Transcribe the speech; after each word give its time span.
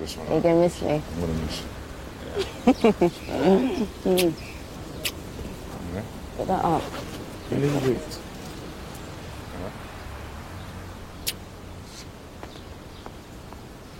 This 0.00 0.16
one. 0.16 0.32
You 0.32 0.40
gonna 0.40 0.60
miss 0.60 0.80
me. 0.80 1.02
I'm 1.12 1.20
gonna 1.20 1.34
miss 1.34 1.60
you. 1.60 1.66
Yeah. 5.94 6.02
Put 6.38 6.46
that 6.46 6.64
up. 6.64 6.82
A 7.50 7.54
little 7.54 7.80
bit. 7.80 8.18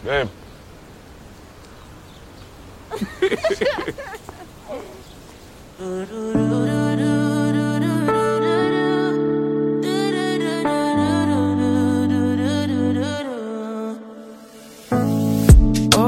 Babe. 0.03 0.31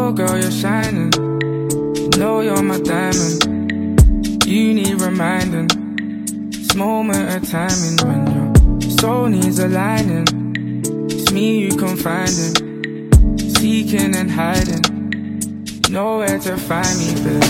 Oh, 0.05 0.11
girl, 0.11 0.37
you're 0.37 0.50
shining. 0.50 1.12
You 1.14 2.11
know 2.18 2.40
you're 2.40 2.61
my 2.61 2.81
diamond. 2.81 4.45
You 4.45 4.75
need 4.75 5.00
reminding. 5.00 5.68
This 6.50 6.75
moment 6.75 7.31
of 7.32 7.49
timing 7.49 7.96
when 8.04 8.81
your 8.81 8.90
soul 8.90 9.26
needs 9.29 9.61
aligning. 9.61 10.26
It's 11.09 11.31
me 11.31 11.61
you 11.61 11.76
confiding. 11.76 12.54
Seeking 13.39 14.17
and 14.17 14.29
hiding. 14.29 14.82
Nowhere 15.89 16.40
to 16.40 16.57
find 16.57 16.98
me, 16.98 17.14
babe. 17.23 17.45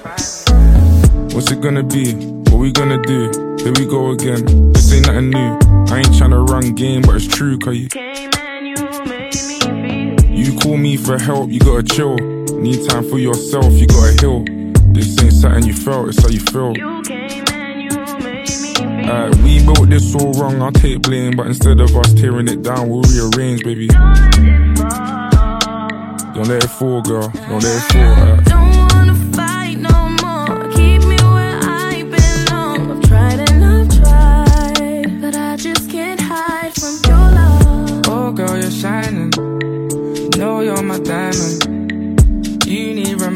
Find. 0.00 1.34
What's 1.34 1.50
it 1.50 1.60
gonna 1.60 1.82
be? 1.82 2.14
What 2.14 2.60
we 2.60 2.70
gonna 2.70 3.02
do? 3.02 3.51
Here 3.62 3.72
we 3.78 3.86
go 3.86 4.10
again. 4.10 4.72
This 4.72 4.92
ain't 4.92 5.06
nothing 5.06 5.30
new. 5.30 5.38
I 5.38 5.98
ain't 5.98 6.08
tryna 6.08 6.48
run 6.48 6.72
game, 6.74 7.02
but 7.02 7.14
it's 7.14 7.28
true, 7.28 7.56
cause 7.60 7.76
you. 7.76 7.86
You 10.28 10.58
call 10.58 10.76
me 10.76 10.96
for 10.96 11.16
help, 11.16 11.48
you 11.50 11.60
gotta 11.60 11.84
chill. 11.84 12.16
Need 12.58 12.88
time 12.88 13.08
for 13.08 13.20
yourself, 13.20 13.72
you 13.74 13.86
gotta 13.86 14.20
heal. 14.20 14.44
This 14.92 15.16
ain't 15.22 15.32
something 15.32 15.64
you 15.64 15.74
felt, 15.74 16.08
it's 16.08 16.20
how 16.20 16.28
you 16.28 16.40
feel. 16.40 16.74
Alright, 19.08 19.36
we 19.44 19.64
built 19.64 19.88
this 19.88 20.12
all 20.16 20.32
wrong, 20.32 20.60
I'll 20.60 20.72
take 20.72 21.02
blame, 21.02 21.36
but 21.36 21.46
instead 21.46 21.78
of 21.78 21.94
us 21.94 22.12
tearing 22.14 22.48
it 22.48 22.62
down, 22.62 22.88
we'll 22.88 23.02
rearrange, 23.02 23.62
baby. 23.62 23.86
Don't 26.34 26.48
let 26.48 26.64
it 26.64 26.70
fall, 26.70 27.00
girl. 27.02 27.28
Don't 27.28 27.62
let 27.62 27.76
it 27.76 27.92
fall. 27.92 28.02
alright. 28.02 28.44
Don't 28.44 28.76
wanna 28.92 29.14
fight 29.36 29.78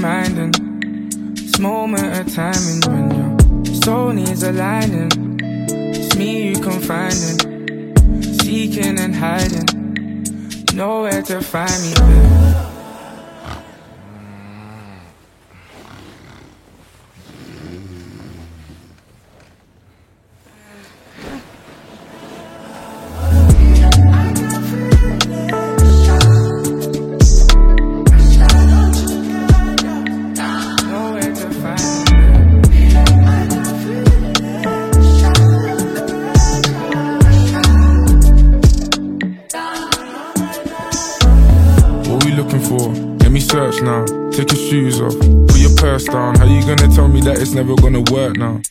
Reminding. 0.07 1.35
This 1.35 1.59
moment 1.59 2.17
of 2.17 2.33
timing 2.33 2.81
when 2.87 3.65
your 3.65 3.75
soul 3.75 4.13
needs 4.13 4.45
aligning. 4.45 5.11
It's 5.41 6.15
me 6.15 6.51
you 6.51 6.61
confiding. 6.61 8.23
Seeking 8.39 9.01
and 9.01 9.17
hiding. 9.17 9.67
Nowhere 10.77 11.23
to 11.23 11.41
find 11.41 11.83
me, 11.83 11.93
babe. 11.95 12.56
Me 43.37 43.41
search 43.41 43.83
now. 43.83 44.03
Take 44.31 44.51
your 44.53 44.63
shoes 44.69 44.99
off. 44.99 45.13
Put 45.49 45.59
your 45.59 45.77
purse 45.77 46.05
down. 46.05 46.37
How 46.37 46.47
you 46.47 46.63
gonna 46.63 46.89
tell 46.89 47.07
me 47.07 47.21
that 47.21 47.39
it's 47.39 47.53
never 47.53 47.77
gonna 47.77 48.01
work 48.11 48.35
now? 48.39 48.63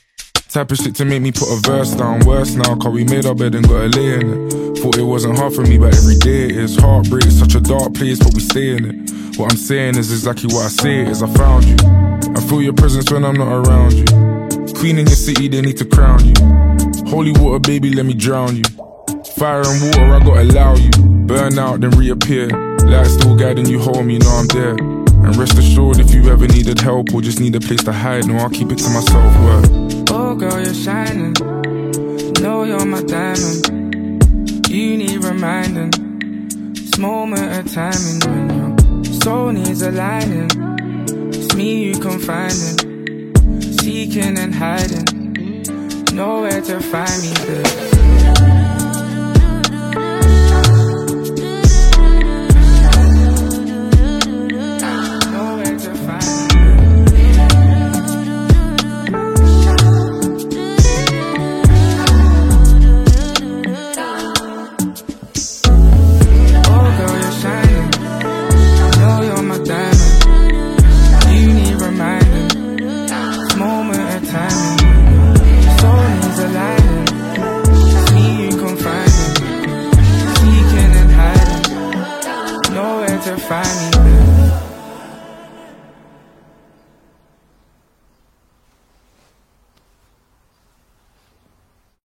Type 0.50 0.72
of 0.72 0.78
shit 0.78 0.96
to 0.96 1.06
make 1.06 1.22
me 1.22 1.31
put 1.31 1.48
a 1.53 1.62
verse 1.62 1.92
down. 1.92 2.26
Worse 2.26 2.56
now, 2.56 2.76
cause 2.76 2.92
we 2.92 3.03
made 3.03 3.28
our 3.28 3.36
bed 3.36 3.53
and 3.53 3.68
got 3.68 3.86
a 3.86 3.90
lay 3.90 4.16
in 4.16 4.26
it. 4.26 4.80
Thought 4.80 4.98
it 4.98 5.03
wasn't 5.03 5.38
hard 5.38 5.53
for 5.53 5.62
me, 5.62 5.78
but 5.78 5.94
every 5.94 6.16
day 6.16 6.46
it 6.46 6.58
is. 6.58 6.78
Heartbreak, 6.78 7.30
such 7.30 7.53
a 7.53 7.62
dark 7.62 7.94
place, 7.94 8.18
but 8.18 8.34
we 8.34 8.40
stay 8.40 8.76
in 8.76 8.86
it. 8.90 9.38
What 9.38 9.52
I'm 9.52 9.58
saying 9.58 9.98
is 9.98 10.12
exactly 10.12 10.52
what 10.52 10.66
I 10.66 10.70
say 10.70 11.06
is. 11.06 11.22
I 11.22 11.32
found 11.34 11.66
you. 11.66 11.78
I 12.36 12.42
feel 12.50 12.64
your 12.64 12.74
presence 12.74 13.12
when 13.12 13.24
I'm 13.24 13.36
not 13.36 13.68
around 13.68 13.94
you. 13.94 14.06
Queen 14.74 14.97
in 14.97 15.06
your 15.06 15.22
city, 15.28 15.47
they 15.47 15.62
need 15.62 15.78
to 15.78 15.86
crown 15.86 16.26
you. 16.26 16.34
Holy 17.14 17.34
water, 17.34 17.59
baby, 17.59 17.94
let 17.94 18.08
me 18.08 18.16
drown 18.16 18.56
you. 18.56 18.64
Fire 19.38 19.62
and 19.64 19.80
water, 19.86 20.16
I 20.16 20.20
gotta 20.26 20.42
allow 20.42 20.74
you. 20.76 20.90
Burn 21.28 21.59
out, 21.59 21.82
then 21.82 21.92
reappear. 21.92 22.65
Light 22.85 23.07
still 23.07 23.35
guiding 23.35 23.66
you 23.66 23.79
home, 23.79 24.09
you 24.09 24.19
know 24.19 24.29
I'm 24.29 24.47
there. 24.47 24.75
And 24.75 25.35
rest 25.35 25.57
assured, 25.57 26.00
if 26.00 26.13
you 26.13 26.31
ever 26.31 26.47
needed 26.47 26.79
help 26.79 27.13
or 27.13 27.22
just 27.22 27.40
need 27.40 27.56
a 27.56 27.59
place 27.59 27.84
to 27.84 27.91
hide, 27.91 28.28
no, 28.28 28.38
I'll 28.38 28.50
keep 28.50 28.72
it 28.72 28.78
to 28.78 28.90
myself. 28.90 29.34
Oh, 30.12 30.35
girl, 30.35 30.63
you're 30.63 30.73
shining. 30.73 31.34
Know 32.41 32.63
you're 32.63 32.85
my 32.85 33.01
diamond. 33.01 34.69
You 34.69 34.97
need 34.97 35.23
reminding. 35.23 36.73
This 36.73 36.97
moment 37.00 37.57
of 37.57 37.73
timing 37.73 38.19
when 38.22 39.03
your 39.03 39.13
soul 39.22 39.52
needs 39.52 39.81
aligning. 39.81 40.50
It's 41.34 41.56
me 41.56 41.85
you 41.85 42.00
confiding. 42.00 43.31
Seeking 43.79 44.38
and 44.38 44.53
hiding. 44.53 45.63
Nowhere 46.16 46.62
to 46.62 46.79
find 46.79 47.22
me, 47.23 47.34
babe. 47.47 47.94